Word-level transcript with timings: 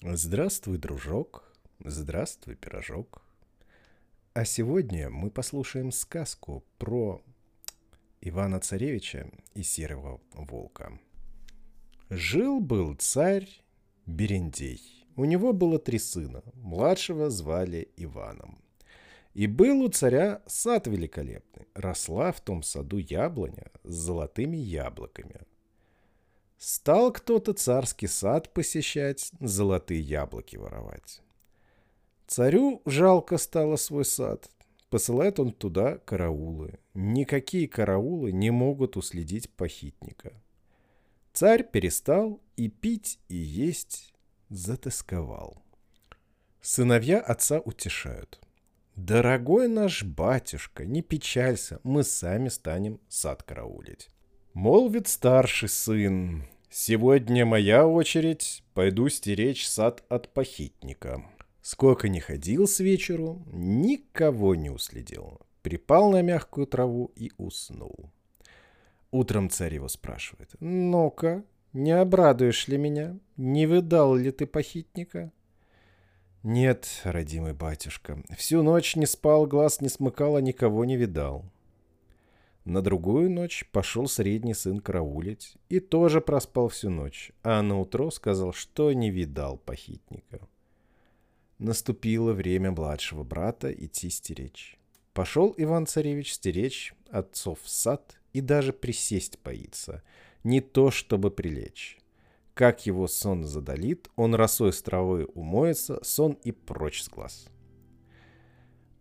Здравствуй, 0.00 0.78
дружок, 0.78 1.42
здравствуй, 1.84 2.54
пирожок. 2.54 3.20
А 4.32 4.44
сегодня 4.44 5.10
мы 5.10 5.28
послушаем 5.28 5.90
сказку 5.90 6.62
про 6.78 7.20
Ивана 8.20 8.60
Царевича 8.60 9.28
и 9.54 9.64
Серого 9.64 10.20
Волка. 10.34 10.96
Жил-был 12.10 12.94
царь 12.94 13.48
Берендей. 14.06 15.04
У 15.16 15.24
него 15.24 15.52
было 15.52 15.80
три 15.80 15.98
сына. 15.98 16.44
Младшего 16.54 17.28
звали 17.28 17.88
Иваном. 17.96 18.62
И 19.34 19.48
был 19.48 19.82
у 19.82 19.88
царя 19.88 20.42
сад 20.46 20.86
великолепный. 20.86 21.66
Росла 21.74 22.30
в 22.30 22.40
том 22.40 22.62
саду 22.62 22.98
яблоня 22.98 23.66
с 23.82 23.94
золотыми 23.94 24.58
яблоками. 24.58 25.40
Стал 26.58 27.12
кто-то 27.12 27.52
царский 27.52 28.08
сад 28.08 28.52
посещать, 28.52 29.30
золотые 29.38 30.00
яблоки 30.00 30.56
воровать. 30.56 31.22
Царю 32.26 32.82
жалко 32.84 33.38
стало 33.38 33.76
свой 33.76 34.04
сад. 34.04 34.50
Посылает 34.90 35.38
он 35.38 35.52
туда 35.52 35.98
караулы. 35.98 36.80
Никакие 36.94 37.68
караулы 37.68 38.32
не 38.32 38.50
могут 38.50 38.96
уследить 38.96 39.48
похитника. 39.50 40.32
Царь 41.32 41.62
перестал 41.62 42.40
и 42.56 42.68
пить, 42.68 43.20
и 43.28 43.36
есть 43.36 44.12
затасковал. 44.48 45.62
Сыновья 46.60 47.20
отца 47.20 47.60
утешают. 47.60 48.40
«Дорогой 48.96 49.68
наш 49.68 50.02
батюшка, 50.02 50.84
не 50.84 51.02
печалься, 51.02 51.78
мы 51.84 52.02
сами 52.02 52.48
станем 52.48 53.00
сад 53.08 53.44
караулить». 53.44 54.10
Молвит 54.58 55.06
старший 55.06 55.68
сын, 55.68 56.42
«Сегодня 56.68 57.46
моя 57.46 57.86
очередь, 57.86 58.64
пойду 58.74 59.08
стеречь 59.08 59.68
сад 59.68 60.02
от 60.08 60.34
похитника». 60.34 61.22
Сколько 61.62 62.08
не 62.08 62.18
ходил 62.18 62.66
с 62.66 62.80
вечеру, 62.80 63.40
никого 63.52 64.56
не 64.56 64.68
уследил. 64.68 65.40
Припал 65.62 66.10
на 66.10 66.22
мягкую 66.22 66.66
траву 66.66 67.12
и 67.14 67.30
уснул. 67.36 68.10
Утром 69.12 69.48
царь 69.48 69.74
его 69.74 69.86
спрашивает. 69.86 70.50
«Ну-ка, 70.58 71.44
не 71.72 71.92
обрадуешь 71.92 72.66
ли 72.66 72.78
меня? 72.78 73.16
Не 73.36 73.64
видал 73.64 74.16
ли 74.16 74.32
ты 74.32 74.44
похитника?» 74.44 75.30
«Нет, 76.42 76.88
родимый 77.04 77.52
батюшка, 77.52 78.20
всю 78.36 78.64
ночь 78.64 78.96
не 78.96 79.06
спал, 79.06 79.46
глаз 79.46 79.80
не 79.80 79.88
смыкал, 79.88 80.34
а 80.34 80.40
никого 80.40 80.84
не 80.84 80.96
видал». 80.96 81.44
На 82.68 82.82
другую 82.82 83.30
ночь 83.30 83.64
пошел 83.72 84.08
средний 84.08 84.52
сын 84.52 84.80
караулить 84.80 85.56
и 85.70 85.80
тоже 85.80 86.20
проспал 86.20 86.68
всю 86.68 86.90
ночь, 86.90 87.32
а 87.42 87.62
на 87.62 87.78
утро 87.78 88.10
сказал, 88.10 88.52
что 88.52 88.92
не 88.92 89.10
видал 89.10 89.56
похитника. 89.56 90.46
Наступило 91.56 92.34
время 92.34 92.72
младшего 92.72 93.24
брата 93.24 93.72
идти 93.72 94.10
стеречь. 94.10 94.78
Пошел 95.14 95.54
Иван-царевич 95.56 96.34
стеречь 96.34 96.92
отцов 97.10 97.58
в 97.62 97.70
сад 97.70 98.20
и 98.34 98.42
даже 98.42 98.74
присесть 98.74 99.38
боится, 99.42 100.02
не 100.44 100.60
то 100.60 100.90
чтобы 100.90 101.30
прилечь. 101.30 101.98
Как 102.52 102.84
его 102.84 103.08
сон 103.08 103.44
задалит, 103.44 104.10
он 104.14 104.34
росой 104.34 104.74
с 104.74 104.82
травы 104.82 105.24
умоется, 105.24 106.04
сон 106.04 106.32
и 106.44 106.52
прочь 106.52 107.00
с 107.00 107.08
глаз. 107.08 107.46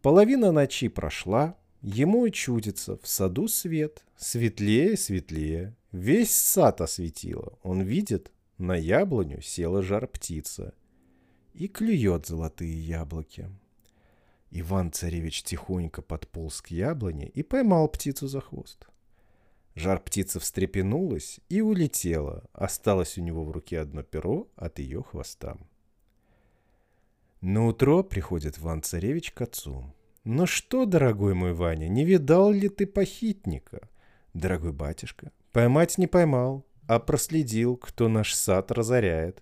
Половина 0.01 0.53
ночи 0.53 0.87
прошла, 0.87 1.57
Ему 1.87 2.25
и 2.25 2.31
чудится, 2.33 2.97
в 2.97 3.07
саду 3.07 3.47
свет, 3.47 4.03
светлее, 4.17 4.97
светлее. 4.97 5.73
Весь 5.93 6.35
сад 6.35 6.81
осветило. 6.81 7.57
Он 7.63 7.81
видит, 7.81 8.29
на 8.57 8.75
яблоню 8.75 9.41
села 9.41 9.81
жар-птица 9.81 10.73
и 11.53 11.69
клюет 11.69 12.25
золотые 12.25 12.77
яблоки. 12.77 13.49
Иван-царевич 14.51 15.43
тихонько 15.43 16.01
подполз 16.01 16.61
к 16.61 16.71
яблоне 16.71 17.29
и 17.29 17.41
поймал 17.41 17.87
птицу 17.87 18.27
за 18.27 18.41
хвост. 18.41 18.89
Жар-птица 19.75 20.41
встрепенулась 20.41 21.39
и 21.47 21.61
улетела. 21.61 22.43
Осталось 22.51 23.17
у 23.17 23.21
него 23.21 23.45
в 23.45 23.51
руке 23.51 23.79
одно 23.79 24.03
перо 24.03 24.49
от 24.57 24.79
ее 24.79 25.03
хвоста. 25.03 25.57
На 27.39 27.65
утро 27.65 28.03
приходит 28.03 28.59
Иван-царевич 28.59 29.31
к 29.31 29.41
отцу. 29.41 29.93
«Ну 30.29 30.45
что, 30.45 30.85
дорогой 30.85 31.35
мой 31.35 31.53
Ваня, 31.53 31.87
не 31.87 32.03
видал 32.03 32.51
ли 32.51 32.67
ты 32.67 32.85
похитника?» 32.85 33.87
«Дорогой 34.33 34.73
батюшка, 34.73 35.31
поймать 35.53 35.97
не 35.97 36.05
поймал, 36.05 36.65
а 36.85 36.99
проследил, 36.99 37.77
кто 37.77 38.09
наш 38.09 38.35
сад 38.35 38.73
разоряет. 38.73 39.41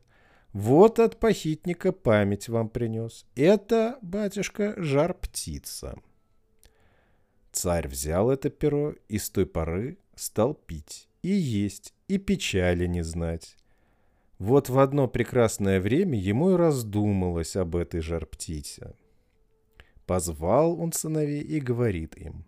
Вот 0.53 0.99
от 0.99 1.19
похитника 1.19 1.91
память 1.91 2.49
вам 2.49 2.69
принес. 2.69 3.25
Это, 3.35 3.97
батюшка, 4.03 4.75
жар-птица». 4.77 5.97
Царь 7.51 7.87
взял 7.87 8.29
это 8.29 8.51
перо 8.51 8.93
и 9.09 9.17
с 9.17 9.31
той 9.31 9.47
поры 9.47 9.97
стал 10.13 10.53
пить 10.53 11.09
и 11.23 11.29
есть, 11.29 11.95
и 12.07 12.19
печали 12.19 12.85
не 12.85 13.01
знать. 13.01 13.57
Вот 14.37 14.69
в 14.69 14.77
одно 14.77 15.07
прекрасное 15.07 15.81
время 15.81 16.19
ему 16.19 16.51
и 16.51 16.55
раздумалось 16.55 17.55
об 17.55 17.75
этой 17.75 18.01
жар-птице. 18.01 18.93
Позвал 20.05 20.79
он 20.79 20.91
сыновей 20.91 21.41
и 21.41 21.59
говорит 21.59 22.15
им, 22.17 22.45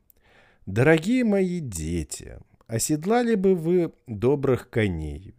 «Дорогие 0.65 1.23
мои 1.23 1.59
дети, 1.59 2.37
оседлали 2.67 3.35
бы 3.35 3.55
вы 3.55 3.93
добрых 4.05 4.69
коней, 4.69 5.33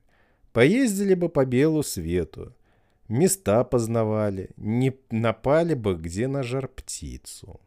поездили 0.52 1.14
бы 1.14 1.28
по 1.28 1.44
белу 1.44 1.82
свету, 1.82 2.56
места 3.08 3.62
познавали, 3.62 4.50
не 4.56 4.96
напали 5.10 5.74
бы 5.74 5.94
где 5.94 6.26
на 6.26 6.42
жар 6.42 6.66
птицу». 6.68 7.60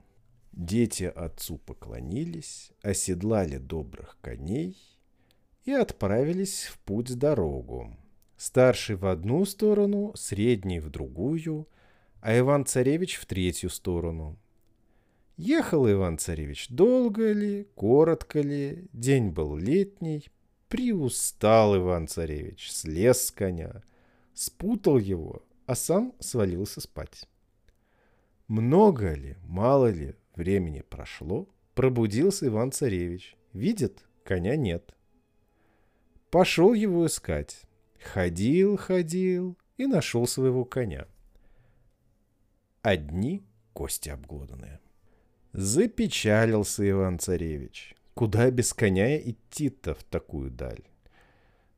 Дети 0.51 1.06
отцу 1.06 1.57
поклонились, 1.57 2.73
оседлали 2.81 3.57
добрых 3.57 4.17
коней 4.22 4.75
и 5.63 5.72
отправились 5.72 6.63
в 6.63 6.78
путь 6.79 7.17
дорогу. 7.17 7.95
Старший 8.35 8.97
в 8.97 9.06
одну 9.06 9.45
сторону, 9.45 10.11
средний 10.16 10.79
в 10.79 10.90
другую, 10.90 11.69
а 12.22 12.38
Иван-царевич 12.38 13.16
в 13.16 13.26
третью 13.26 13.70
сторону. 13.70 14.38
Ехал 15.38 15.90
Иван-царевич 15.90 16.70
долго 16.70 17.32
ли, 17.32 17.68
коротко 17.76 18.42
ли, 18.42 18.88
день 18.94 19.30
был 19.30 19.58
летний, 19.58 20.30
приустал 20.70 21.76
Иван-царевич, 21.76 22.72
слез 22.72 23.26
с 23.26 23.32
коня, 23.32 23.82
спутал 24.34 25.00
его, 25.00 25.42
а 25.66 25.76
сам 25.76 26.14
свалился 26.20 26.80
спать. 26.80 27.28
Много 28.48 29.14
ли, 29.14 29.38
мало 29.44 29.90
ли 29.90 30.16
времени 30.36 30.84
прошло, 30.88 31.48
пробудился 31.74 32.48
Иван-царевич. 32.48 33.36
Видит, 33.53 34.06
коня 34.24 34.56
нет. 34.56 34.94
Пошел 36.30 36.74
его 36.74 37.06
искать. 37.08 37.62
Ходил, 38.00 38.78
ходил 38.78 39.58
и 39.78 39.88
нашел 39.88 40.28
своего 40.28 40.66
коня. 40.66 41.08
Одни 42.81 43.46
кости 43.74 44.09
обглоданные. 44.09 44.80
Запечалился 45.53 46.90
Иван-царевич. 46.90 47.96
Куда 48.16 48.50
без 48.50 48.74
коня 48.74 49.18
идти-то 49.19 49.94
в 49.94 50.03
такую 50.03 50.50
даль? 50.50 50.84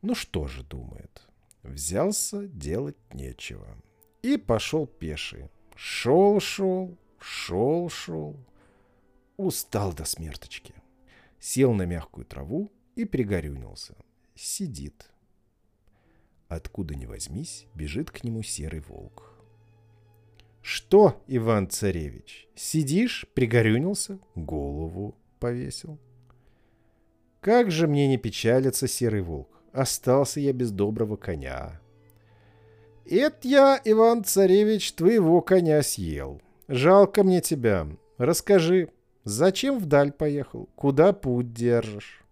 Ну 0.02 0.16
что 0.16 0.48
же, 0.48 0.64
думает. 0.64 1.22
Взялся, 1.62 2.48
делать 2.48 2.98
нечего. 3.14 3.68
И 4.22 4.38
пошел 4.38 4.88
пеший. 4.88 5.50
Шел-шел, 5.76 6.98
шел-шел. 7.20 8.38
Устал 9.36 9.92
до 9.94 10.06
смерточки. 10.06 10.74
Сел 11.40 11.74
на 11.74 11.86
мягкую 11.86 12.26
траву 12.26 12.72
и 12.96 13.04
пригорюнился. 13.04 13.96
Сидит. 14.36 15.10
Откуда 16.48 16.96
ни 16.96 17.06
возьмись, 17.06 17.66
бежит 17.74 18.10
к 18.10 18.24
нему 18.24 18.42
серый 18.42 18.80
волк. 18.80 19.33
Что, 20.86 21.24
Иван-царевич, 21.28 22.50
сидишь, 22.56 23.26
пригорюнился, 23.34 24.20
голову 24.36 25.16
повесил? 25.40 25.98
Как 27.40 27.72
же 27.72 27.88
мне 27.88 28.08
не 28.08 28.18
печалится 28.18 28.88
серый 28.88 29.22
волк, 29.22 29.48
остался 29.72 30.40
я 30.42 30.52
без 30.52 30.72
доброго 30.72 31.16
коня. 31.16 31.80
Это 33.10 33.48
я, 33.48 33.82
Иван-царевич, 33.84 34.92
твоего 34.94 35.42
коня 35.42 35.82
съел. 35.82 36.42
Жалко 36.68 37.24
мне 37.24 37.40
тебя. 37.42 37.88
Расскажи, 38.18 38.90
зачем 39.24 39.80
вдаль 39.80 40.12
поехал? 40.12 40.70
Куда 40.76 41.14
путь 41.14 41.54
держишь? 41.54 42.24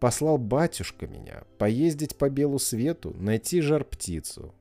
Послал 0.00 0.38
батюшка 0.38 1.06
меня 1.06 1.44
поездить 1.58 2.16
по 2.16 2.28
белу 2.28 2.58
свету, 2.58 3.14
найти 3.18 3.60
жар-птицу. 3.60 4.54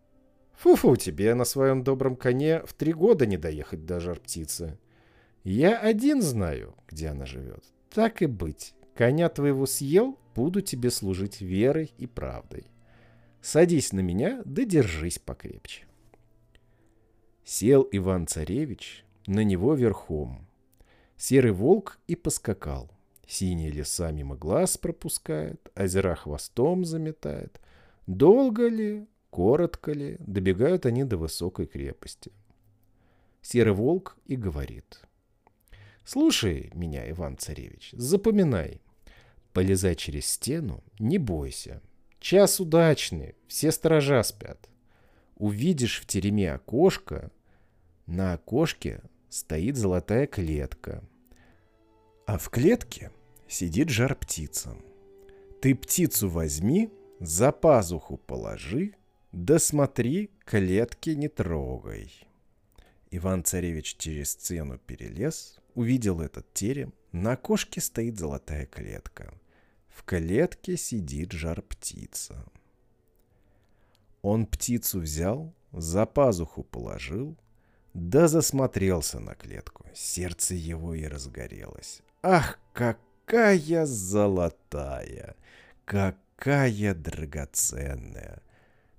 Фу-фу, 0.60 0.98
тебе 0.98 1.36
на 1.36 1.46
своем 1.46 1.86
добром 1.86 2.18
коне 2.18 2.62
в 2.66 2.74
три 2.74 2.92
года 2.92 3.26
не 3.26 3.38
доехать 3.38 3.86
до 3.86 4.02
жар-птицы. 4.02 4.78
Я 5.46 5.80
один 5.80 6.22
знаю, 6.22 6.76
где 6.86 7.08
она 7.08 7.26
живет. 7.26 7.64
Так 7.90 8.22
и 8.22 8.26
быть. 8.26 8.74
Коня 8.94 9.30
твоего 9.30 9.66
съел, 9.66 10.20
буду 10.36 10.60
тебе 10.60 10.92
служить 10.92 11.40
верой 11.40 11.94
и 11.98 12.08
правдой. 12.08 12.70
Садись 13.42 13.94
на 13.94 14.02
меня, 14.02 14.42
да 14.44 14.66
держись 14.66 15.18
покрепче. 15.18 15.86
Сел 17.46 17.88
Иван-царевич 17.90 19.06
на 19.28 19.46
него 19.46 19.76
верхом. 19.76 20.46
Серый 21.16 21.54
волк 21.54 22.00
и 22.08 22.18
поскакал. 22.18 22.92
Синие 23.26 23.72
леса 23.72 24.12
мимо 24.12 24.36
глаз 24.36 24.78
пропускает, 24.78 25.72
озера 25.74 26.16
хвостом 26.16 26.84
заметает. 26.84 27.62
Долго 28.08 28.68
ли, 28.68 29.08
коротко 29.30 29.92
ли, 29.92 30.18
добегают 30.20 30.86
они 30.86 31.04
до 31.04 31.18
высокой 31.18 31.66
крепости. 31.66 32.32
Серый 33.42 33.74
волк 33.74 34.18
и 34.26 34.36
говорит. 34.36 35.02
«Слушай 36.04 36.72
меня, 36.74 37.10
Иван-царевич, 37.10 37.92
запоминай. 37.94 38.82
Полезай 39.54 39.96
через 39.96 40.26
стену, 40.28 40.84
не 40.98 41.18
бойся. 41.18 41.82
Час 42.20 42.60
удачный, 42.60 43.36
все 43.48 43.72
сторожа 43.72 44.24
спят. 44.24 44.70
Увидишь 45.36 46.02
в 46.02 46.06
тереме 46.06 46.52
окошко, 46.52 47.32
на 48.06 48.34
окошке 48.34 49.02
стоит 49.30 49.78
золотая 49.78 50.28
клетка. 50.28 51.04
А 52.26 52.38
в 52.38 52.50
клетке 52.50 53.12
сидит 53.48 53.90
жар-птица. 53.90 54.76
Ты 55.62 55.76
птицу 55.76 56.30
возьми, 56.30 56.90
за 57.20 57.52
пазуху 57.52 58.18
положи, 58.18 58.96
да 59.32 59.60
смотри, 59.60 60.32
клетки 60.46 61.12
не 61.12 61.28
трогай. 61.28 62.12
Иван-царевич 63.12 63.96
через 63.98 64.32
стену 64.32 64.78
перелез, 64.78 65.60
увидел 65.76 66.22
этот 66.22 66.52
терем, 66.54 66.94
на 67.12 67.34
окошке 67.34 67.82
стоит 67.82 68.18
золотая 68.18 68.66
клетка. 68.66 69.34
В 69.88 70.04
клетке 70.04 70.78
сидит 70.78 71.32
жар-птица. 71.32 72.46
Он 74.22 74.46
птицу 74.46 75.00
взял, 75.00 75.54
за 75.72 76.06
пазуху 76.06 76.64
положил, 76.64 77.38
да 77.94 78.28
засмотрелся 78.28 79.20
на 79.20 79.36
клетку. 79.36 79.86
Сердце 79.94 80.56
его 80.56 80.94
и 80.94 81.06
разгорелось. 81.06 82.02
Ах, 82.22 82.60
какая 82.74 83.86
золотая! 83.86 85.36
Какая 85.86 86.94
драгоценная! 86.94 88.42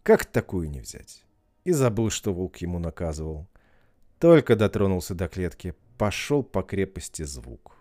Как 0.02 0.24
такую 0.24 0.70
не 0.70 0.80
взять? 0.80 1.24
И 1.64 1.72
забыл, 1.72 2.10
что 2.10 2.32
волк 2.32 2.58
ему 2.58 2.78
наказывал. 2.78 3.48
Только 4.18 4.56
дотронулся 4.56 5.14
до 5.14 5.28
клетки, 5.28 5.74
пошел 5.98 6.42
по 6.42 6.62
крепости 6.62 7.22
звук. 7.22 7.76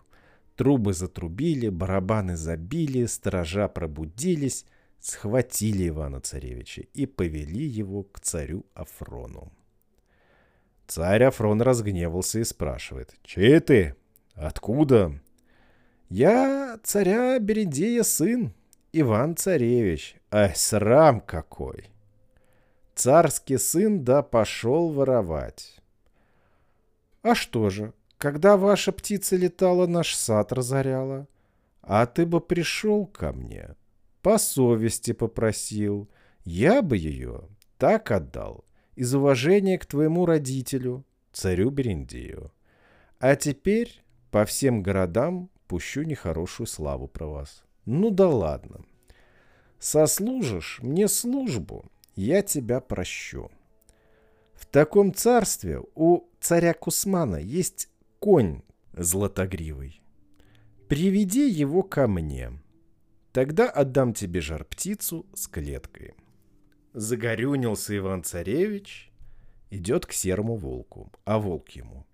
Трубы 0.55 0.93
затрубили, 0.93 1.69
барабаны 1.69 2.35
забили, 2.35 3.05
сторожа 3.05 3.69
пробудились, 3.69 4.65
схватили 4.99 5.87
Ивана-Царевича 5.87 6.81
и 6.93 7.05
повели 7.05 7.65
его 7.65 8.03
к 8.03 8.19
царю 8.19 8.65
Афрону. 8.73 9.53
Царь 10.87 11.23
Афрон 11.23 11.61
разгневался 11.61 12.39
и 12.39 12.43
спрашивает. 12.43 13.15
«Чей 13.23 13.59
ты? 13.59 13.95
Откуда?» 14.33 15.17
«Я 16.09 16.79
царя 16.83 17.37
Берендея 17.39 18.03
сын, 18.03 18.53
Иван-Царевич. 18.91 20.15
Ай, 20.31 20.53
срам 20.55 21.21
какой!» 21.21 21.89
Царский 22.99 23.57
сын 23.57 24.03
да 24.03 24.21
пошел 24.21 24.89
воровать. 24.91 25.77
А 27.21 27.33
что 27.33 27.69
же, 27.69 27.93
когда 28.17 28.57
ваша 28.57 28.91
птица 28.91 29.37
летала, 29.37 29.87
наш 29.87 30.13
сад 30.13 30.51
разоряла? 30.51 31.25
А 31.81 32.05
ты 32.05 32.25
бы 32.25 32.41
пришел 32.41 33.05
ко 33.05 33.31
мне, 33.31 33.77
по 34.21 34.37
совести 34.37 35.13
попросил, 35.13 36.09
я 36.43 36.81
бы 36.81 36.97
ее 36.97 37.43
так 37.77 38.11
отдал, 38.11 38.65
из 38.95 39.15
уважения 39.15 39.79
к 39.79 39.85
твоему 39.85 40.25
родителю, 40.25 41.05
царю 41.31 41.69
Берендею. 41.69 42.51
А 43.17 43.37
теперь 43.37 44.03
по 44.29 44.43
всем 44.43 44.83
городам 44.83 45.49
пущу 45.67 46.03
нехорошую 46.03 46.67
славу 46.67 47.07
про 47.07 47.27
вас. 47.27 47.63
Ну 47.85 48.09
да 48.09 48.27
ладно. 48.27 48.81
Сослужишь 49.79 50.79
мне 50.81 51.07
службу, 51.07 51.85
я 52.19 52.41
тебя 52.41 52.81
прощу. 52.81 53.49
В 54.53 54.65
таком 54.65 55.13
царстве 55.13 55.81
у 55.95 56.23
царя 56.41 56.73
Кусмана 56.73 57.37
есть 57.37 57.89
конь 58.19 58.61
златогривый. 58.91 60.01
Приведи 60.89 61.49
его 61.49 61.81
ко 61.81 62.07
мне. 62.07 62.51
Тогда 63.31 63.69
отдам 63.69 64.13
тебе 64.13 64.41
жар-птицу 64.41 65.25
с 65.33 65.47
клеткой. 65.47 66.15
Загорюнился 66.93 67.95
Иван-царевич, 67.95 69.11
идет 69.69 70.05
к 70.05 70.11
серому 70.11 70.55
волку, 70.55 71.11
а 71.23 71.39
волк 71.39 71.69
ему. 71.69 72.05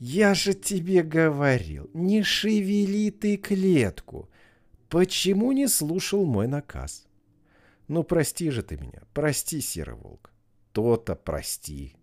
Я 0.00 0.34
же 0.34 0.54
тебе 0.54 1.04
говорил, 1.04 1.88
не 1.94 2.24
шевели 2.24 3.12
ты 3.12 3.36
клетку. 3.36 4.28
Почему 4.88 5.52
не 5.52 5.68
слушал 5.68 6.24
мой 6.24 6.48
наказ? 6.48 7.06
Ну, 7.92 8.04
прости 8.04 8.50
же 8.50 8.62
ты 8.62 8.76
меня, 8.78 9.02
прости, 9.12 9.60
серый 9.60 9.96
волк 9.96 10.32
то-то 10.72 11.14
прости. 11.14 11.94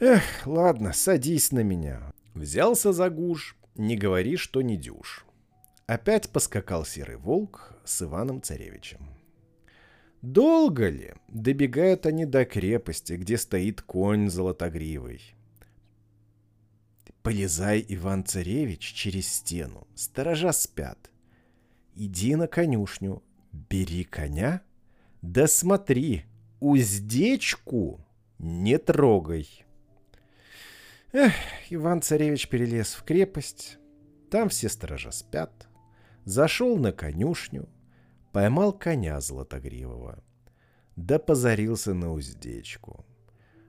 Эх, 0.00 0.46
ладно, 0.46 0.92
садись 0.92 1.52
на 1.52 1.60
меня. 1.60 2.12
Взялся 2.34 2.92
за 2.92 3.10
гуш, 3.10 3.56
не 3.74 3.96
говори, 3.96 4.36
что 4.36 4.62
не 4.62 4.76
дюж. 4.76 5.26
Опять 5.86 6.30
поскакал 6.30 6.84
серый 6.84 7.16
волк 7.16 7.74
с 7.84 8.02
Иваном 8.02 8.40
Царевичем. 8.40 9.10
Долго 10.22 10.88
ли 10.88 11.14
добегают 11.28 12.06
они 12.06 12.24
до 12.24 12.44
крепости, 12.44 13.14
где 13.14 13.36
стоит 13.36 13.82
конь 13.82 14.30
золотогривый? 14.30 15.20
Полезай, 17.22 17.84
Иван-царевич, 17.88 18.80
через 18.80 19.28
стену. 19.28 19.86
Сторожа 19.94 20.52
спят. 20.52 21.10
Иди 21.94 22.34
на 22.36 22.46
конюшню, 22.46 23.22
бери 23.52 24.04
коня, 24.04 24.62
да 25.24 25.46
смотри, 25.46 26.26
уздечку 26.60 28.06
не 28.38 28.76
трогай. 28.76 29.64
Эх, 31.12 31.32
Иван-царевич 31.70 32.48
перелез 32.48 32.92
в 32.92 33.04
крепость. 33.04 33.78
Там 34.30 34.50
все 34.50 34.68
сторожа 34.68 35.12
спят. 35.12 35.66
Зашел 36.26 36.76
на 36.76 36.92
конюшню, 36.92 37.70
поймал 38.32 38.74
коня 38.74 39.18
золотогривого. 39.20 40.22
Да 40.94 41.18
позарился 41.18 41.94
на 41.94 42.12
уздечку. 42.12 43.06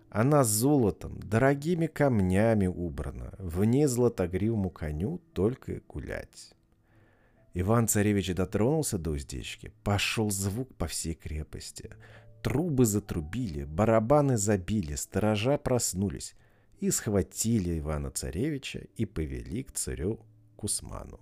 Она 0.10 0.44
золотом, 0.44 1.22
дорогими 1.22 1.88
камнями 1.88 2.68
убрана. 2.68 3.34
Вне 3.40 3.88
златогривому 3.88 4.70
коню 4.70 5.20
только 5.32 5.82
гулять. 5.88 6.55
Иван-царевич 7.56 8.36
дотронулся 8.36 8.98
до 8.98 9.12
уздечки. 9.12 9.72
Пошел 9.84 10.30
звук 10.30 10.76
по 10.76 10.88
всей 10.88 11.16
крепости. 11.16 11.90
Трубы 12.44 12.86
затрубили, 12.86 13.64
барабаны 13.64 14.38
забили, 14.38 14.96
сторожа 14.96 15.58
проснулись 15.58 16.36
и 16.82 16.92
схватили 16.92 17.80
Ивана-Царевича 17.80 18.88
и 18.98 19.06
повели 19.06 19.64
к 19.64 19.72
царю 19.72 20.20
Кусману. 20.58 21.20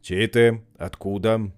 «Чей 0.00 0.28
ты? 0.28 0.62
Откуда?» 0.78 1.52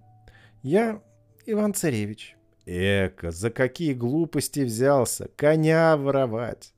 «Я 0.63 1.03
Иван-Царевич». 1.45 2.37
«Эка, 2.65 3.31
за 3.31 3.51
какие 3.51 3.93
глупости 3.93 4.61
взялся? 4.61 5.29
Коня 5.37 5.97
воровать!» 5.97 6.73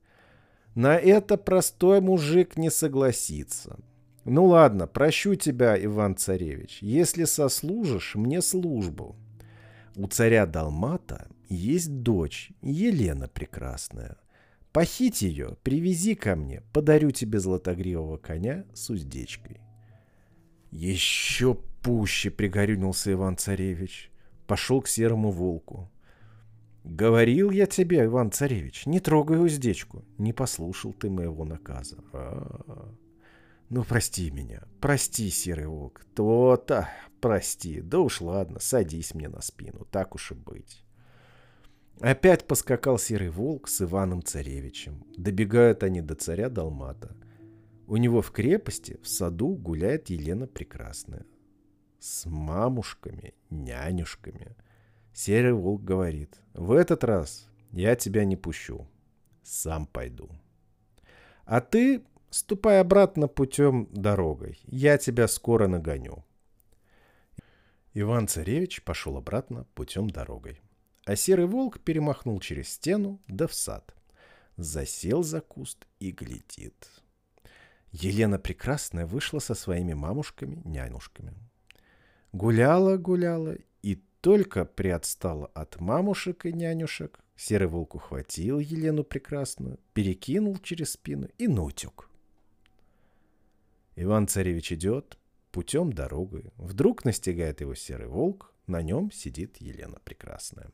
На 0.74 0.96
это 0.96 1.36
простой 1.36 2.00
мужик 2.00 2.56
не 2.56 2.70
согласится. 2.70 3.78
Ну 4.30 4.44
ладно, 4.44 4.86
прощу 4.86 5.36
тебя, 5.36 5.82
Иван-Царевич, 5.82 6.82
если 6.82 7.24
сослужишь 7.24 8.14
мне 8.14 8.42
службу. 8.42 9.16
У 9.96 10.06
царя 10.06 10.44
Далмата 10.44 11.28
есть 11.48 12.02
дочь, 12.02 12.52
Елена 12.60 13.28
прекрасная. 13.28 14.18
Похить 14.70 15.22
ее, 15.22 15.56
привези 15.62 16.14
ко 16.14 16.36
мне, 16.36 16.62
подарю 16.74 17.10
тебе 17.10 17.40
златогривого 17.40 18.18
коня 18.18 18.66
с 18.74 18.90
уздечкой. 18.90 19.62
Еще 20.70 21.54
пуще 21.82 22.30
пригорюнился 22.30 23.10
Иван-царевич. 23.12 24.10
Пошел 24.46 24.82
к 24.82 24.88
серому 24.88 25.30
волку. 25.30 25.90
Говорил 26.84 27.50
я 27.50 27.64
тебе, 27.64 28.04
Иван-царевич, 28.04 28.84
не 28.84 29.00
трогай 29.00 29.42
уздечку. 29.42 30.04
Не 30.18 30.34
послушал 30.34 30.92
ты 30.92 31.08
моего 31.08 31.46
наказа. 31.46 31.96
А-а-а. 32.12 32.87
Ну, 33.70 33.84
прости 33.84 34.30
меня, 34.30 34.62
прости, 34.80 35.28
серый 35.28 35.66
волк. 35.66 36.04
То-то, 36.14 36.88
прости. 37.20 37.82
Да 37.82 38.00
уж 38.00 38.20
ладно, 38.22 38.60
садись 38.60 39.14
мне 39.14 39.28
на 39.28 39.42
спину, 39.42 39.86
так 39.90 40.14
уж 40.14 40.32
и 40.32 40.34
быть. 40.34 40.84
Опять 42.00 42.46
поскакал 42.46 42.98
серый 42.98 43.28
волк 43.28 43.68
с 43.68 43.82
Иваном 43.82 44.22
Царевичем. 44.22 45.04
Добегают 45.16 45.82
они 45.82 46.00
до 46.00 46.14
царя 46.14 46.48
Далмата. 46.48 47.14
У 47.86 47.96
него 47.96 48.22
в 48.22 48.30
крепости, 48.30 48.98
в 49.02 49.08
саду 49.08 49.56
гуляет 49.56 50.08
Елена 50.08 50.46
Прекрасная. 50.46 51.26
С 51.98 52.24
мамушками, 52.26 53.34
нянюшками. 53.50 54.56
Серый 55.12 55.52
волк 55.52 55.82
говорит, 55.82 56.40
в 56.54 56.72
этот 56.72 57.02
раз 57.02 57.48
я 57.72 57.96
тебя 57.96 58.24
не 58.24 58.36
пущу. 58.36 58.86
Сам 59.42 59.86
пойду. 59.86 60.30
А 61.44 61.60
ты 61.60 62.04
ступай 62.30 62.80
обратно 62.80 63.28
путем 63.28 63.88
дорогой. 63.92 64.58
Я 64.64 64.98
тебя 64.98 65.28
скоро 65.28 65.66
нагоню. 65.66 66.24
Иван-царевич 67.94 68.82
пошел 68.82 69.16
обратно 69.16 69.66
путем 69.74 70.10
дорогой. 70.10 70.60
А 71.04 71.16
серый 71.16 71.46
волк 71.46 71.80
перемахнул 71.80 72.38
через 72.40 72.68
стену 72.68 73.20
да 73.28 73.46
в 73.46 73.54
сад. 73.54 73.94
Засел 74.56 75.22
за 75.22 75.40
куст 75.40 75.86
и 76.00 76.10
глядит. 76.10 76.88
Елена 77.92 78.38
Прекрасная 78.38 79.06
вышла 79.06 79.38
со 79.38 79.54
своими 79.54 79.94
мамушками, 79.94 80.60
нянюшками. 80.64 81.34
Гуляла, 82.32 82.96
гуляла 82.98 83.56
и 83.82 83.96
только 84.20 84.64
приотстала 84.64 85.46
от 85.54 85.80
мамушек 85.80 86.44
и 86.44 86.52
нянюшек, 86.52 87.20
серый 87.36 87.68
волк 87.68 87.94
ухватил 87.94 88.58
Елену 88.58 89.04
Прекрасную, 89.04 89.78
перекинул 89.94 90.58
через 90.58 90.92
спину 90.92 91.28
и 91.38 91.48
наутек. 91.48 92.08
Иван-царевич 94.00 94.72
идет 94.72 95.18
путем 95.50 95.92
дорогой. 95.92 96.52
Вдруг 96.56 97.04
настигает 97.04 97.60
его 97.60 97.74
серый 97.74 98.06
волк, 98.06 98.54
на 98.68 98.80
нем 98.80 99.10
сидит 99.10 99.56
Елена 99.56 99.98
Прекрасная. 100.04 100.70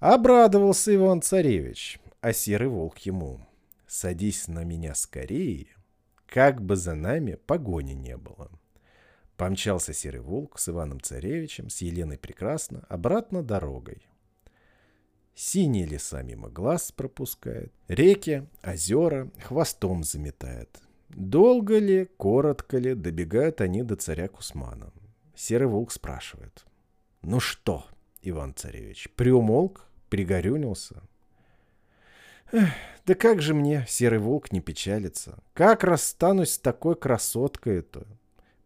Обрадовался 0.00 0.94
Иван-царевич, 0.94 1.98
а 2.20 2.34
серый 2.34 2.68
волк 2.68 2.98
ему. 2.98 3.46
«Садись 3.86 4.48
на 4.48 4.64
меня 4.64 4.94
скорее, 4.94 5.68
как 6.26 6.60
бы 6.60 6.76
за 6.76 6.94
нами 6.94 7.36
погони 7.46 7.92
не 7.92 8.16
было». 8.16 8.50
Помчался 9.36 9.94
серый 9.94 10.20
волк 10.20 10.58
с 10.58 10.68
Иваном-царевичем, 10.68 11.70
с 11.70 11.80
Еленой 11.82 12.18
Прекрасно, 12.18 12.84
обратно 12.88 13.42
дорогой. 13.42 14.08
Синие 15.34 15.86
леса 15.86 16.22
мимо 16.22 16.48
глаз 16.48 16.90
пропускает, 16.90 17.72
реки, 17.86 18.46
озера 18.62 19.30
хвостом 19.40 20.02
заметает. 20.02 20.82
Долго 21.16 21.78
ли, 21.78 22.04
коротко 22.18 22.76
ли, 22.76 22.94
добегают 22.94 23.62
они 23.62 23.82
до 23.82 23.96
царя 23.96 24.28
Кусмана. 24.28 24.92
Серый 25.34 25.66
волк 25.66 25.90
спрашивает. 25.90 26.66
«Ну 27.22 27.40
что, 27.40 27.86
Иван-царевич, 28.20 29.08
приумолк, 29.16 29.86
пригорюнился?» 30.10 31.02
Эх, 32.52 32.68
да 33.06 33.14
как 33.14 33.40
же 33.40 33.54
мне, 33.54 33.86
серый 33.88 34.18
волк, 34.18 34.52
не 34.52 34.60
печалится? 34.60 35.38
Как 35.54 35.84
расстанусь 35.84 36.52
с 36.52 36.58
такой 36.58 36.94
красоткой-то? 36.94 38.06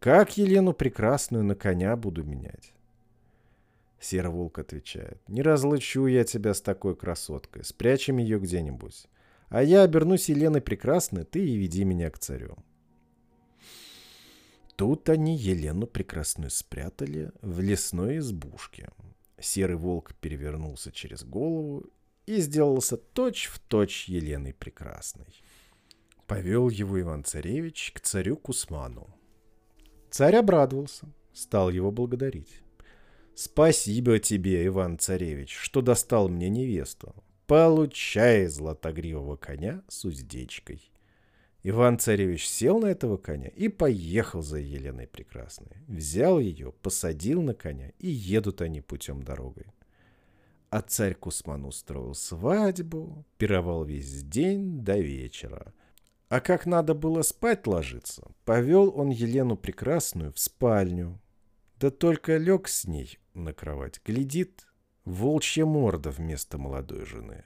Как 0.00 0.36
Елену 0.36 0.72
Прекрасную 0.72 1.44
на 1.44 1.54
коня 1.54 1.94
буду 1.94 2.24
менять? 2.24 2.74
Серый 4.00 4.32
волк 4.32 4.58
отвечает. 4.58 5.20
Не 5.28 5.42
разлучу 5.42 6.06
я 6.06 6.24
тебя 6.24 6.52
с 6.52 6.60
такой 6.60 6.96
красоткой. 6.96 7.64
Спрячем 7.64 8.18
ее 8.18 8.40
где-нибудь. 8.40 9.06
А 9.50 9.64
я 9.64 9.82
обернусь 9.82 10.28
Еленой 10.28 10.60
Прекрасной, 10.60 11.24
ты 11.24 11.44
и 11.44 11.56
веди 11.56 11.84
меня 11.84 12.08
к 12.10 12.18
царю. 12.18 12.56
Тут 14.76 15.08
они 15.08 15.36
Елену 15.36 15.86
Прекрасную 15.88 16.50
спрятали 16.50 17.32
в 17.42 17.60
лесной 17.60 18.18
избушке. 18.18 18.88
Серый 19.40 19.76
волк 19.76 20.14
перевернулся 20.14 20.92
через 20.92 21.24
голову 21.24 21.84
и 22.26 22.40
сделался 22.40 22.96
точь-в-точь 22.96 24.04
точь 24.04 24.08
Еленой 24.08 24.54
Прекрасной. 24.54 25.42
Повел 26.28 26.68
его 26.68 27.00
Иван-Царевич 27.00 27.92
к 27.92 28.00
царю 28.00 28.36
Кусману. 28.36 29.08
Царь 30.10 30.36
обрадовался, 30.36 31.08
стал 31.32 31.70
его 31.70 31.90
благодарить. 31.90 32.62
«Спасибо 33.34 34.20
тебе, 34.20 34.64
Иван-Царевич, 34.66 35.56
что 35.56 35.82
достал 35.82 36.28
мне 36.28 36.48
невесту. 36.48 37.14
Получай 37.50 38.46
златогривого 38.46 39.34
коня 39.34 39.82
с 39.88 40.04
уздечкой». 40.04 40.92
Иван-Царевич 41.64 42.46
сел 42.46 42.78
на 42.78 42.86
этого 42.86 43.16
коня 43.16 43.48
и 43.48 43.66
поехал 43.66 44.40
за 44.40 44.58
Еленой 44.58 45.08
Прекрасной. 45.08 45.78
Взял 45.88 46.38
ее, 46.38 46.70
посадил 46.70 47.42
на 47.42 47.54
коня, 47.54 47.90
и 47.98 48.08
едут 48.08 48.62
они 48.62 48.80
путем 48.80 49.24
дорогой. 49.24 49.66
А 50.68 50.80
царь 50.80 51.14
Кусман 51.14 51.64
устроил 51.64 52.14
свадьбу, 52.14 53.26
пировал 53.36 53.84
весь 53.84 54.22
день 54.22 54.84
до 54.84 55.00
вечера. 55.00 55.74
А 56.28 56.38
как 56.38 56.66
надо 56.66 56.94
было 56.94 57.22
спать 57.22 57.66
ложиться, 57.66 58.30
повел 58.44 58.96
он 58.96 59.10
Елену 59.10 59.56
Прекрасную 59.56 60.32
в 60.32 60.38
спальню. 60.38 61.20
Да 61.80 61.90
только 61.90 62.36
лег 62.36 62.68
с 62.68 62.84
ней 62.84 63.18
на 63.34 63.52
кровать, 63.52 64.00
глядит, 64.04 64.68
волчья 65.04 65.64
морда 65.64 66.10
вместо 66.10 66.58
молодой 66.58 67.04
жены. 67.04 67.44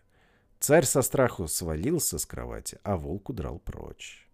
Царь 0.61 0.84
со 0.84 1.02
страху 1.02 1.46
свалился 1.49 2.18
с 2.18 2.26
кровати, 2.26 2.78
а 2.82 2.96
волк 2.96 3.30
удрал 3.30 3.58
прочь. 3.58 4.28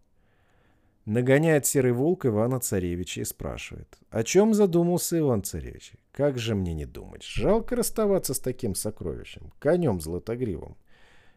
Нагоняет 1.05 1.67
серый 1.67 1.93
волк 1.93 2.27
Ивана 2.27 2.61
Царевича 2.61 3.23
и 3.23 3.25
спрашивает, 3.25 3.99
о 4.11 4.23
чем 4.23 4.55
задумался 4.55 5.19
Иван 5.19 5.43
Царевич? 5.43 5.95
Как 6.13 6.39
же 6.39 6.55
мне 6.55 6.75
не 6.75 6.87
думать? 6.87 7.23
Жалко 7.23 7.75
расставаться 7.75 8.35
с 8.35 8.39
таким 8.39 8.75
сокровищем, 8.75 9.53
конем 9.59 10.01
златогривым 10.01 10.77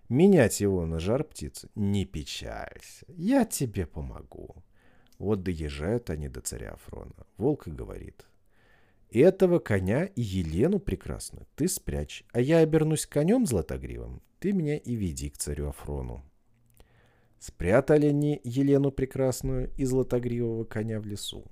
менять 0.10 0.62
его 0.62 0.86
на 0.86 1.00
жар 1.00 1.24
птицы. 1.24 1.70
Не 1.76 2.06
печалься, 2.06 3.06
я 3.08 3.46
тебе 3.46 3.86
помогу. 3.86 4.64
Вот 5.20 5.44
доезжают 5.44 6.10
они 6.10 6.30
до 6.30 6.42
царя 6.42 6.72
Афрона. 6.72 7.26
Волк 7.38 7.68
и 7.68 7.72
говорит. 7.72 8.26
Этого 9.14 9.60
коня 9.60 10.06
и 10.06 10.22
Елену 10.22 10.80
прекрасно 10.80 11.46
ты 11.56 11.68
спрячь, 11.68 12.24
а 12.32 12.42
я 12.42 12.60
обернусь 12.60 13.06
конем 13.06 13.46
златогривым, 13.46 14.24
ты 14.40 14.54
меня 14.54 14.76
и 14.76 14.96
веди 14.96 15.30
к 15.30 15.38
царю 15.38 15.70
Афрону. 15.70 16.26
Спрятали 17.38 18.08
они 18.08 18.42
Елену 18.44 18.92
прекрасную 18.92 19.72
и 19.78 19.86
златогривого 19.86 20.64
коня 20.64 21.00
в 21.00 21.06
лесу. 21.06 21.46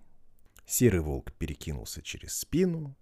Серый 0.65 1.01
волк 1.01 1.33
перекинулся 1.33 2.01
через 2.01 2.33
спину 2.33 2.95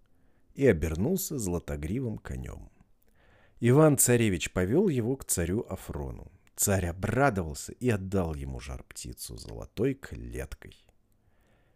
и 0.55 0.67
обернулся 0.67 1.39
златогривым 1.39 2.17
конем. 2.17 2.69
Иван-царевич 3.61 4.51
повел 4.51 4.89
его 4.89 5.15
к 5.15 5.23
царю 5.23 5.65
Афрону. 5.69 6.33
Царь 6.57 6.87
обрадовался 6.87 7.71
и 7.71 7.89
отдал 7.89 8.35
ему 8.35 8.59
жар-птицу 8.59 9.37
золотой 9.37 9.93
клеткой. 9.93 10.75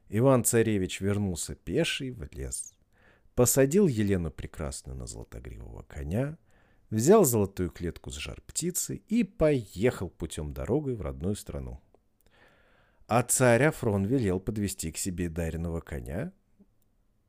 Иван-царевич 0.10 1.02
вернулся 1.02 1.56
пеший 1.56 2.12
в 2.12 2.32
лес, 2.34 2.76
посадил 3.36 3.88
Елену 3.88 4.32
Прекрасную 4.32 4.98
на 4.98 5.08
золотогривого 5.08 5.84
коня, 5.84 6.38
взял 6.90 7.26
золотую 7.26 7.70
клетку 7.72 8.12
с 8.12 8.16
жар-птицей 8.16 9.04
и 9.08 9.24
поехал 9.24 10.10
путем 10.10 10.54
дорогой 10.54 10.96
в 10.96 11.02
родную 11.02 11.36
страну. 11.36 11.82
А 13.08 13.24
царь 13.24 13.64
Афрон 13.64 14.06
велел 14.06 14.40
подвести 14.40 14.92
к 14.92 14.98
себе 14.98 15.30
даренного 15.30 15.82
коня, 15.82 16.32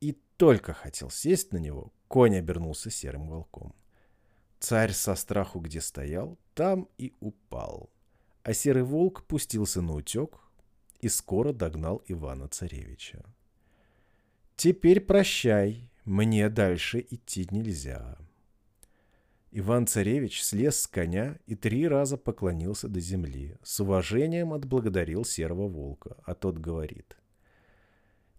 и 0.01 0.13
только 0.37 0.73
хотел 0.73 1.11
сесть 1.11 1.53
на 1.53 1.59
него, 1.59 1.93
конь 2.09 2.37
обернулся 2.37 2.91
серым 2.91 3.29
волком. 3.29 3.75
Царь 4.61 4.93
со 4.93 5.15
страху 5.15 5.61
где 5.61 5.81
стоял, 5.81 6.39
там 6.55 6.89
и 6.99 7.13
упал. 7.21 7.91
А 8.43 8.53
серый 8.53 8.83
волк 8.83 9.25
пустился 9.27 9.81
на 9.81 9.95
утек 9.95 10.44
и 11.05 11.09
скоро 11.11 11.53
догнал 11.53 12.03
Ивана-царевича. 12.07 13.23
«Теперь 14.57 15.03
прощай, 15.03 15.91
мне 16.07 16.49
дальше 16.49 17.07
идти 17.11 17.47
нельзя». 17.51 18.17
Иван-царевич 19.51 20.43
слез 20.43 20.81
с 20.81 20.87
коня 20.87 21.39
и 21.47 21.55
три 21.57 21.87
раза 21.87 22.17
поклонился 22.17 22.89
до 22.89 23.01
земли. 23.01 23.59
С 23.63 23.81
уважением 23.81 24.55
отблагодарил 24.55 25.27
серого 25.27 25.69
волка, 25.69 26.17
а 26.25 26.35
тот 26.35 26.57
говорит. 26.57 27.19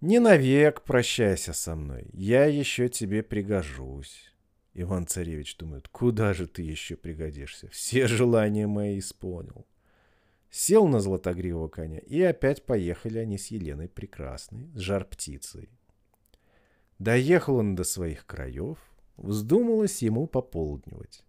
«Не 0.01 0.17
навек 0.17 0.81
прощайся 0.81 1.53
со 1.53 1.75
мной, 1.75 2.09
я 2.13 2.45
еще 2.45 2.89
тебе 2.89 3.21
пригожусь». 3.21 4.33
Иван-царевич 4.73 5.57
думает, 5.57 5.87
куда 5.87 6.33
же 6.33 6.47
ты 6.47 6.63
еще 6.63 6.95
пригодишься? 6.95 7.67
Все 7.69 8.07
желания 8.07 8.65
мои 8.65 8.97
исполнил. 8.97 9.67
Сел 10.57 10.87
на 10.87 11.01
златогривого 11.01 11.67
коня, 11.67 11.99
и 11.99 12.21
опять 12.21 12.65
поехали 12.65 13.17
они 13.17 13.37
с 13.37 13.47
Еленой 13.47 13.89
Прекрасной, 13.89 14.71
с 14.73 14.79
жар-птицей. 14.79 15.67
Доехал 16.97 17.57
он 17.57 17.75
до 17.75 17.83
своих 17.83 18.25
краев, 18.25 18.77
вздумалось 19.17 20.01
ему 20.01 20.27
пополднивать. 20.27 21.25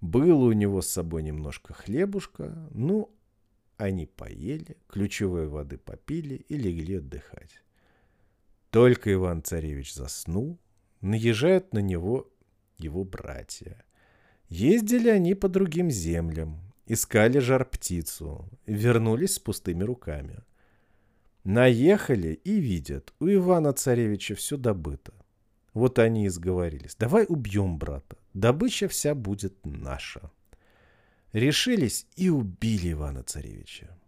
Было 0.00 0.46
у 0.46 0.52
него 0.52 0.80
с 0.80 0.88
собой 0.88 1.22
немножко 1.22 1.74
хлебушка, 1.74 2.70
ну, 2.70 3.14
они 3.76 4.06
поели, 4.06 4.78
ключевой 4.88 5.46
воды 5.46 5.76
попили 5.76 6.36
и 6.48 6.56
легли 6.56 6.94
отдыхать. 6.94 7.62
Только 8.70 9.12
Иван-царевич 9.12 9.92
заснул, 9.92 10.58
наезжают 11.02 11.74
на 11.74 11.80
него 11.80 12.32
его 12.78 13.04
братья. 13.04 13.84
Ездили 14.48 15.10
они 15.10 15.34
по 15.34 15.50
другим 15.50 15.90
землям, 15.90 16.63
искали 16.86 17.38
жар-птицу, 17.38 18.48
вернулись 18.66 19.34
с 19.34 19.38
пустыми 19.38 19.84
руками. 19.84 20.38
Наехали 21.44 22.40
и 22.44 22.60
видят, 22.60 23.12
у 23.20 23.26
Ивана-царевича 23.26 24.34
все 24.34 24.56
добыто. 24.56 25.12
Вот 25.74 25.98
они 25.98 26.26
и 26.26 26.28
сговорились. 26.28 26.94
Давай 26.94 27.26
убьем 27.28 27.78
брата, 27.78 28.16
добыча 28.32 28.88
вся 28.88 29.14
будет 29.14 29.54
наша. 29.64 30.30
Решились 31.32 32.06
и 32.16 32.30
убили 32.30 32.92
Ивана-царевича. 32.92 33.98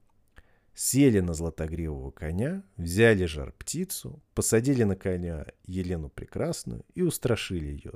Сели 0.74 1.20
на 1.20 1.34
златогривого 1.34 2.10
коня, 2.10 2.62
взяли 2.76 3.24
жар 3.24 3.52
птицу, 3.52 4.22
посадили 4.34 4.84
на 4.84 4.94
коня 4.94 5.46
Елену 5.64 6.10
Прекрасную 6.10 6.84
и 6.94 7.02
устрашили 7.02 7.68
ее. 7.72 7.92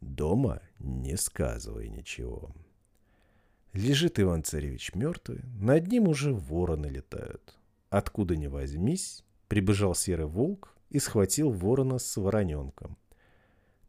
Дома 0.00 0.60
не 0.78 1.16
сказывай 1.16 1.88
ничего. 1.88 2.52
Лежит 3.74 4.18
Иван-Царевич 4.18 4.94
мертвый, 4.94 5.40
над 5.60 5.88
ним 5.88 6.08
уже 6.08 6.32
вороны 6.32 6.86
летают. 6.86 7.58
Откуда 7.90 8.36
ни 8.36 8.46
возьмись, 8.46 9.24
прибежал 9.48 9.94
серый 9.94 10.26
волк 10.26 10.74
и 10.88 10.98
схватил 10.98 11.50
ворона 11.50 11.98
с 11.98 12.16
вороненком. 12.16 12.96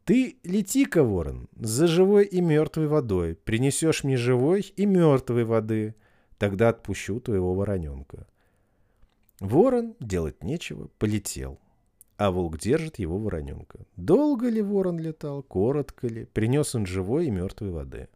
Ты 0.04 0.36
лети-ка, 0.44 1.02
ворон, 1.02 1.48
за 1.56 1.86
живой 1.86 2.26
и 2.26 2.40
мертвой 2.40 2.86
водой, 2.86 3.34
принесешь 3.34 4.04
мне 4.04 4.18
живой 4.18 4.60
и 4.60 4.84
мертвой 4.84 5.44
воды— 5.44 5.94
Тогда 6.38 6.68
отпущу 6.68 7.20
твоего 7.20 7.54
вороненка. 7.54 8.26
Ворон, 9.40 9.94
делать 10.00 10.42
нечего, 10.42 10.88
полетел. 10.98 11.58
А 12.16 12.30
волк 12.30 12.58
держит 12.58 12.98
его 12.98 13.18
вороненка. 13.18 13.80
Долго 13.96 14.48
ли 14.48 14.62
ворон 14.62 14.98
летал, 14.98 15.42
коротко 15.42 16.06
ли, 16.06 16.24
принес 16.24 16.74
он 16.74 16.86
живой 16.86 17.26
и 17.26 17.30
мертвой 17.30 17.70
воды. 17.70 18.08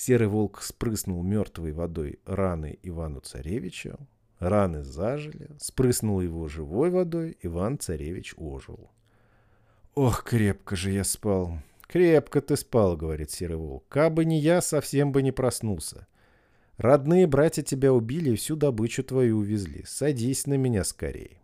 Серый 0.00 0.28
волк 0.28 0.62
спрыснул 0.62 1.22
мертвой 1.22 1.72
водой 1.72 2.20
раны 2.24 2.78
Ивану 2.82 3.20
Царевичу. 3.20 3.98
Раны 4.38 4.82
зажили, 4.82 5.50
спрыснул 5.58 6.22
его 6.22 6.48
живой 6.48 6.88
водой, 6.88 7.36
Иван-Царевич 7.42 8.32
ожил. 8.38 8.90
«Ох, 9.94 10.24
крепко 10.24 10.74
же 10.74 10.90
я 10.90 11.04
спал!» 11.04 11.58
«Крепко 11.82 12.40
ты 12.40 12.56
спал»,— 12.56 12.96
говорит 12.96 13.30
Серый 13.30 13.58
волк. 13.58 13.84
«Кабы 13.90 14.24
не 14.24 14.40
я, 14.40 14.62
совсем 14.62 15.12
бы 15.12 15.20
не 15.20 15.32
проснулся. 15.32 16.06
Родные 16.78 17.26
братья 17.26 17.62
тебя 17.62 17.92
убили 17.92 18.30
и 18.30 18.36
всю 18.36 18.56
добычу 18.56 19.04
твою 19.04 19.36
увезли. 19.36 19.84
Садись 19.86 20.46
на 20.46 20.54
меня 20.54 20.82
скорей. 20.82 21.42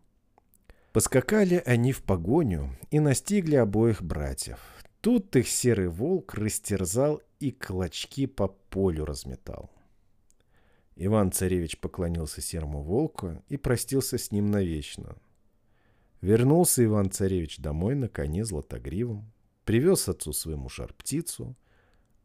Поскакали 0.95 1.63
они 1.67 1.93
в 1.93 2.03
погоню 2.03 2.71
и 2.91 3.01
настигли 3.01 3.57
обоих 3.57 4.03
братьев. 4.03 4.75
Тут 5.07 5.37
их 5.37 5.47
серый 5.47 5.87
волк 5.87 6.35
растерзал 6.35 7.23
и 7.39 7.53
клочки 7.53 8.27
по 8.27 8.49
полю 8.49 9.05
разметал. 9.05 9.71
Иван-царевич 10.97 11.79
поклонился 11.79 12.41
серому 12.41 12.83
волку 12.83 13.41
и 13.49 13.57
простился 13.57 14.19
с 14.19 14.33
ним 14.33 14.51
навечно. 14.51 15.15
Вернулся 16.23 16.85
Иван-царевич 16.85 17.59
домой 17.59 17.95
на 17.95 18.09
коне 18.09 18.45
златогривом, 18.45 19.33
привез 19.65 20.09
отцу 20.09 20.33
своему 20.33 20.69
жар-птицу, 20.69 21.57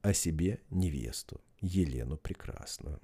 а 0.02 0.14
себе 0.14 0.60
невесту. 0.72 1.40
Елену 1.60 2.18
Прекрасную. 2.18 3.00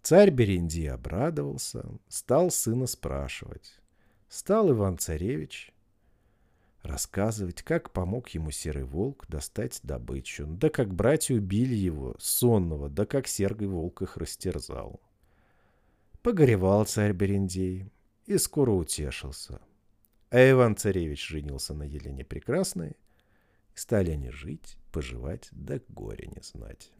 Царь 0.00 0.30
Берендий 0.30 0.88
обрадовался, 0.90 1.84
стал 2.08 2.50
сына 2.50 2.86
спрашивать. 2.86 3.78
Стал 4.30 4.70
Иван-царевич 4.70 5.74
рассказывать, 6.82 7.62
как 7.62 7.92
помог 7.92 8.28
ему 8.30 8.50
серый 8.50 8.84
волк 8.84 9.26
достать 9.28 9.80
добычу, 9.82 10.46
да 10.46 10.70
как 10.70 10.94
братья 10.94 11.34
убили 11.34 11.74
его, 11.74 12.16
сонного, 12.18 12.88
да 12.88 13.06
как 13.06 13.26
серый 13.26 13.66
волк 13.66 14.02
их 14.02 14.16
растерзал. 14.16 15.00
Погоревал 16.22 16.84
царь 16.84 17.12
Берендей 17.12 17.90
и 18.26 18.38
скоро 18.38 18.72
утешился. 18.72 19.60
А 20.30 20.50
Иван-царевич 20.50 21.26
женился 21.26 21.74
на 21.74 21.84
Елене 21.84 22.24
Прекрасной, 22.24 22.96
стали 23.74 24.10
они 24.10 24.30
жить, 24.30 24.76
поживать, 24.92 25.48
да 25.52 25.80
горя 25.88 26.26
не 26.26 26.42
знать. 26.42 26.92